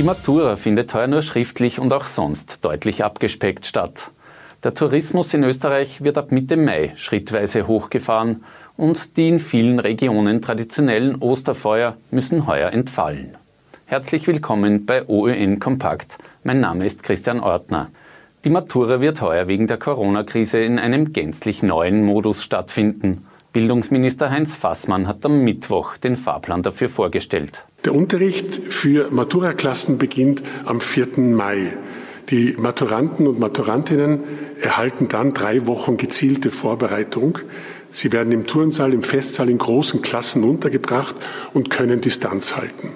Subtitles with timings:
[0.00, 4.10] Die Matura findet heuer nur schriftlich und auch sonst deutlich abgespeckt statt.
[4.64, 8.42] Der Tourismus in Österreich wird ab Mitte Mai schrittweise hochgefahren
[8.78, 13.36] und die in vielen Regionen traditionellen Osterfeuer müssen heuer entfallen.
[13.84, 16.16] Herzlich willkommen bei OÖN Kompakt.
[16.44, 17.90] Mein Name ist Christian Ortner.
[18.46, 23.26] Die Matura wird heuer wegen der Corona-Krise in einem gänzlich neuen Modus stattfinden.
[23.52, 27.64] Bildungsminister Heinz Fassmann hat am Mittwoch den Fahrplan dafür vorgestellt.
[27.84, 31.18] Der Unterricht für Maturaklassen beginnt am 4.
[31.18, 31.76] Mai.
[32.30, 34.22] Die Maturanten und Maturantinnen
[34.60, 37.38] erhalten dann drei Wochen gezielte Vorbereitung.
[37.90, 41.16] Sie werden im Turnsaal, im Festsaal in großen Klassen untergebracht
[41.52, 42.90] und können Distanz halten.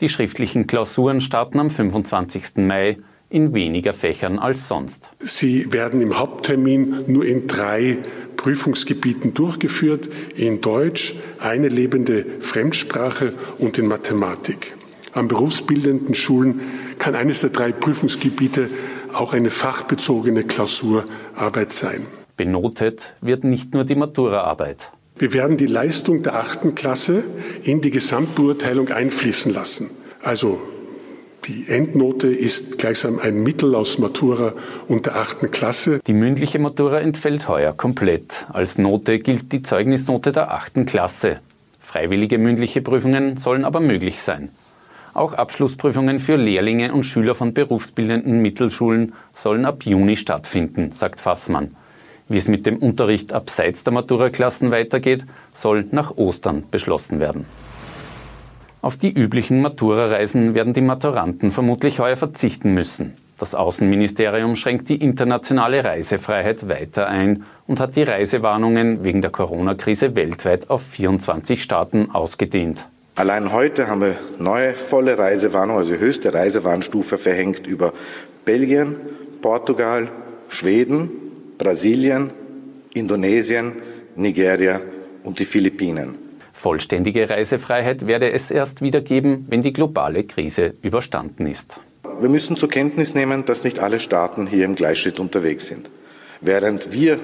[0.00, 2.56] Die schriftlichen Klausuren starten am 25.
[2.56, 2.96] Mai
[3.32, 5.08] in weniger Fächern als sonst.
[5.20, 7.98] Sie werden im Haupttermin nur in drei
[8.36, 14.74] Prüfungsgebieten durchgeführt, in Deutsch, eine lebende Fremdsprache und in Mathematik.
[15.12, 16.60] An berufsbildenden Schulen
[16.98, 18.68] kann eines der drei Prüfungsgebiete
[19.12, 22.06] auch eine fachbezogene Klausurarbeit sein.
[22.36, 24.90] Benotet wird nicht nur die Maturaarbeit.
[25.16, 27.22] Wir werden die Leistung der achten Klasse
[27.62, 29.90] in die Gesamtbeurteilung einfließen lassen.
[30.22, 30.60] Also
[31.44, 34.54] die Endnote ist gleichsam ein Mittel aus Matura
[34.86, 36.00] und der achten Klasse.
[36.06, 38.46] Die mündliche Matura entfällt heuer komplett.
[38.52, 41.40] Als Note gilt die Zeugnisnote der achten Klasse.
[41.80, 44.50] Freiwillige mündliche Prüfungen sollen aber möglich sein.
[45.14, 51.74] Auch Abschlussprüfungen für Lehrlinge und Schüler von berufsbildenden Mittelschulen sollen ab Juni stattfinden, sagt Fassmann.
[52.28, 57.46] Wie es mit dem Unterricht abseits der Maturaklassen weitergeht, soll nach Ostern beschlossen werden.
[58.82, 63.14] Auf die üblichen Matura-Reisen werden die Maturanten vermutlich heuer verzichten müssen.
[63.38, 70.16] Das Außenministerium schränkt die internationale Reisefreiheit weiter ein und hat die Reisewarnungen wegen der Corona-Krise
[70.16, 72.88] weltweit auf 24 Staaten ausgedehnt.
[73.14, 77.92] Allein heute haben wir neue volle Reisewarnung, also höchste Reisewarnstufe verhängt über
[78.44, 78.96] Belgien,
[79.42, 80.08] Portugal,
[80.48, 81.08] Schweden,
[81.56, 82.32] Brasilien,
[82.94, 83.74] Indonesien,
[84.16, 84.80] Nigeria
[85.22, 86.21] und die Philippinen.
[86.52, 91.80] Vollständige Reisefreiheit werde es erst wieder geben, wenn die globale Krise überstanden ist.
[92.20, 95.90] Wir müssen zur Kenntnis nehmen, dass nicht alle Staaten hier im Gleichschritt unterwegs sind.
[96.40, 97.18] Während wir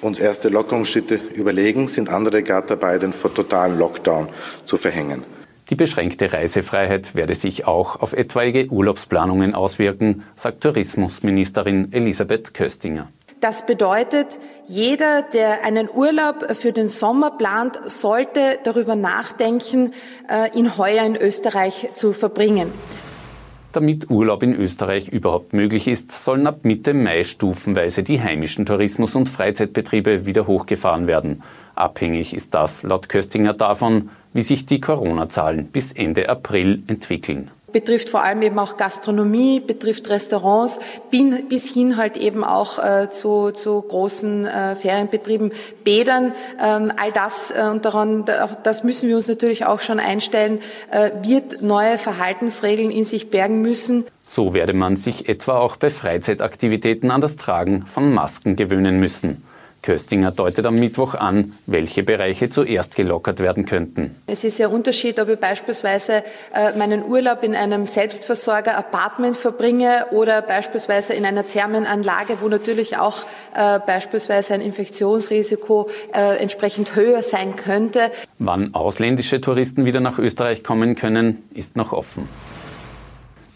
[0.00, 4.28] uns erste Lockerungsschritte überlegen, sind andere gerade dabei, den totalen Lockdown
[4.64, 5.24] zu verhängen.
[5.70, 13.08] Die beschränkte Reisefreiheit werde sich auch auf etwaige Urlaubsplanungen auswirken, sagt Tourismusministerin Elisabeth Köstinger.
[13.40, 19.92] Das bedeutet, jeder, der einen Urlaub für den Sommer plant, sollte darüber nachdenken,
[20.28, 22.72] äh, ihn heuer in Österreich zu verbringen.
[23.70, 29.14] Damit Urlaub in Österreich überhaupt möglich ist, sollen ab Mitte Mai stufenweise die heimischen Tourismus-
[29.14, 31.44] und Freizeitbetriebe wieder hochgefahren werden.
[31.76, 38.08] Abhängig ist das laut Köstinger davon, wie sich die Corona-Zahlen bis Ende April entwickeln betrifft
[38.08, 40.80] vor allem eben auch Gastronomie, betrifft Restaurants,
[41.10, 45.52] bis hin halt eben auch äh, zu, zu großen äh, Ferienbetrieben,
[45.84, 46.32] Bädern.
[46.62, 48.24] Ähm, all das äh, und daran,
[48.62, 53.62] das müssen wir uns natürlich auch schon einstellen, äh, wird neue Verhaltensregeln in sich bergen
[53.62, 54.06] müssen.
[54.26, 59.42] So werde man sich etwa auch bei Freizeitaktivitäten an das Tragen von Masken gewöhnen müssen.
[59.82, 64.16] Köstinger deutet am Mittwoch an, welche Bereiche zuerst gelockert werden könnten.
[64.26, 66.24] Es ist ja Unterschied, ob ich beispielsweise
[66.54, 73.24] äh, meinen Urlaub in einem Selbstversorger-Apartment verbringe oder beispielsweise in einer Thermenanlage, wo natürlich auch
[73.54, 78.10] äh, beispielsweise ein Infektionsrisiko äh, entsprechend höher sein könnte.
[78.38, 82.28] Wann ausländische Touristen wieder nach Österreich kommen können, ist noch offen.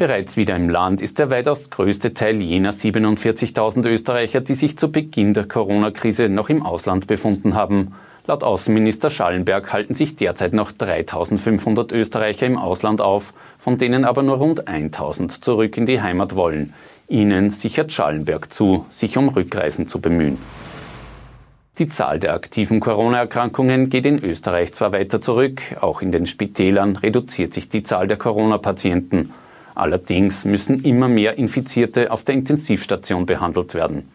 [0.00, 4.90] Bereits wieder im Land ist der weitaus größte Teil jener 47.000 Österreicher, die sich zu
[4.90, 7.92] Beginn der Corona-Krise noch im Ausland befunden haben.
[8.26, 14.22] Laut Außenminister Schallenberg halten sich derzeit noch 3.500 Österreicher im Ausland auf, von denen aber
[14.22, 16.72] nur rund 1.000 zurück in die Heimat wollen.
[17.06, 20.38] Ihnen sichert Schallenberg zu, sich um Rückreisen zu bemühen.
[21.78, 26.96] Die Zahl der aktiven Corona-Erkrankungen geht in Österreich zwar weiter zurück, auch in den Spitälern
[26.96, 29.34] reduziert sich die Zahl der Corona-Patienten.
[29.80, 34.10] Allerdings müssen immer mehr Infizierte auf der Intensivstation behandelt werden.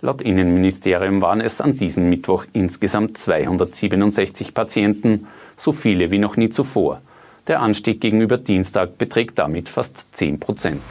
[0.00, 6.50] Laut Innenministerium waren es an diesem Mittwoch insgesamt 267 Patienten, so viele wie noch nie
[6.50, 7.00] zuvor.
[7.46, 10.82] Der Anstieg gegenüber Dienstag beträgt damit fast 10 Prozent.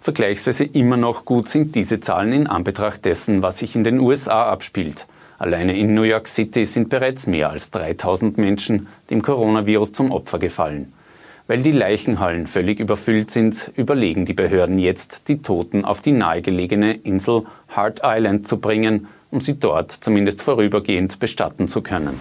[0.00, 4.50] Vergleichsweise immer noch gut sind diese Zahlen in Anbetracht dessen, was sich in den USA
[4.50, 5.06] abspielt.
[5.38, 10.40] Alleine in New York City sind bereits mehr als 3000 Menschen dem Coronavirus zum Opfer
[10.40, 10.92] gefallen.
[11.50, 16.94] Weil die Leichenhallen völlig überfüllt sind, überlegen die Behörden jetzt, die Toten auf die nahegelegene
[16.94, 22.20] Insel Hart Island zu bringen, um sie dort zumindest vorübergehend bestatten zu können.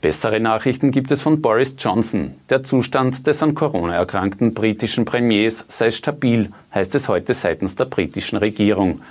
[0.00, 2.36] Bessere Nachrichten gibt es von Boris Johnson.
[2.48, 7.84] Der Zustand des an Corona erkrankten britischen Premiers sei stabil, heißt es heute seitens der
[7.84, 9.02] britischen Regierung.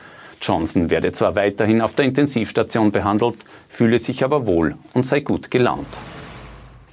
[0.42, 3.36] Johnson werde zwar weiterhin auf der Intensivstation behandelt,
[3.70, 5.86] fühle sich aber wohl und sei gut gelaunt.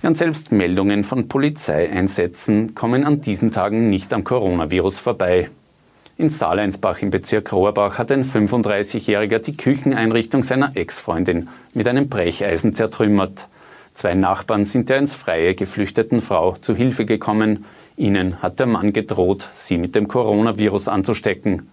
[0.02, 5.48] Und selbst Meldungen von Polizeieinsätzen kommen an diesen Tagen nicht am Coronavirus vorbei.
[6.18, 12.74] In Saleinsbach im Bezirk Rohrbach hat ein 35-Jähriger die Kücheneinrichtung seiner Ex-Freundin mit einem Brecheisen
[12.74, 13.46] zertrümmert.
[13.94, 17.64] Zwei Nachbarn sind der ins Freie geflüchteten Frau zu Hilfe gekommen.
[17.96, 21.70] Ihnen hat der Mann gedroht, sie mit dem Coronavirus anzustecken.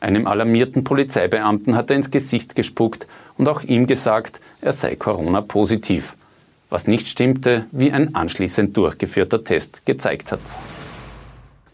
[0.00, 3.06] Einem alarmierten Polizeibeamten hat er ins Gesicht gespuckt
[3.38, 6.16] und auch ihm gesagt, er sei Corona-positiv.
[6.70, 10.40] Was nicht stimmte, wie ein anschließend durchgeführter Test gezeigt hat.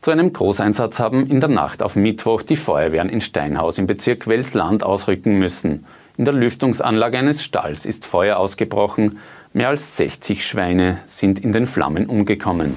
[0.00, 4.26] Zu einem Großeinsatz haben in der Nacht auf Mittwoch die Feuerwehren in Steinhaus im Bezirk
[4.26, 5.84] Welsland ausrücken müssen.
[6.16, 9.18] In der Lüftungsanlage eines Stalls ist Feuer ausgebrochen.
[9.52, 12.76] Mehr als 60 Schweine sind in den Flammen umgekommen.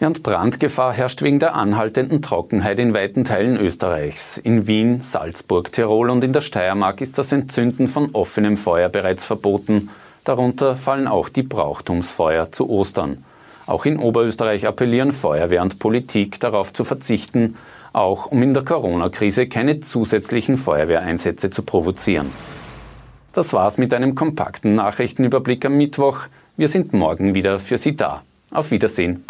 [0.00, 4.36] Und Brandgefahr herrscht wegen der anhaltenden Trockenheit in weiten Teilen Österreichs.
[4.36, 9.24] In Wien, Salzburg, Tirol und in der Steiermark ist das Entzünden von offenem Feuer bereits
[9.24, 9.88] verboten.
[10.24, 13.24] Darunter fallen auch die Brauchtumsfeuer zu Ostern.
[13.66, 17.56] Auch in Oberösterreich appellieren Feuerwehr und Politik darauf zu verzichten,
[17.92, 22.30] auch um in der Corona-Krise keine zusätzlichen Feuerwehreinsätze zu provozieren.
[23.32, 26.20] Das war's mit einem kompakten Nachrichtenüberblick am Mittwoch.
[26.56, 28.22] Wir sind morgen wieder für Sie da.
[28.50, 29.24] Auf Wiedersehen.